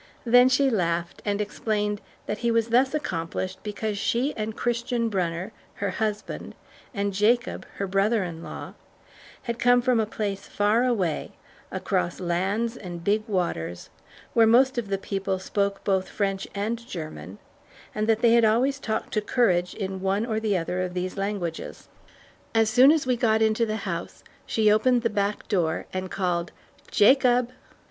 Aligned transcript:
Then 0.25 0.49
she 0.49 0.71
laughed, 0.71 1.21
and 1.25 1.39
explained 1.39 2.01
that 2.25 2.39
he 2.39 2.49
was 2.49 2.69
thus 2.69 2.95
accomplished 2.95 3.59
because 3.61 3.99
she 3.99 4.35
and 4.35 4.57
Christian 4.57 5.09
Brunner, 5.09 5.53
her 5.75 5.91
husband, 5.91 6.55
and 6.91 7.13
Jacob, 7.13 7.67
her 7.75 7.85
brother 7.85 8.23
in 8.23 8.41
law, 8.41 8.73
had 9.43 9.59
come 9.59 9.79
from 9.79 9.99
a 9.99 10.07
place 10.07 10.47
far 10.47 10.85
away 10.85 11.33
across 11.71 12.19
lands 12.19 12.75
and 12.75 13.03
big 13.03 13.27
waters 13.27 13.91
where 14.33 14.47
most 14.47 14.79
of 14.79 14.87
the 14.87 14.97
people 14.97 15.37
spoke 15.37 15.83
both 15.83 16.09
French 16.09 16.47
and 16.55 16.83
German 16.87 17.37
and 17.93 18.07
that 18.09 18.21
they 18.21 18.33
had 18.33 18.43
always 18.43 18.79
talked 18.79 19.13
to 19.13 19.21
Courage 19.21 19.75
in 19.75 20.01
one 20.01 20.25
or 20.25 20.39
the 20.39 20.57
other 20.57 20.81
of 20.81 20.95
these 20.95 21.15
languages. 21.15 21.89
As 22.55 22.71
soon 22.71 22.91
as 22.91 23.05
we 23.05 23.15
got 23.15 23.43
into 23.43 23.67
the 23.67 23.77
house 23.85 24.23
she 24.47 24.71
opened 24.71 25.03
the 25.03 25.11
back 25.11 25.47
door 25.47 25.85
and 25.93 26.09
called 26.09 26.51
"Jacob!" 26.89 27.51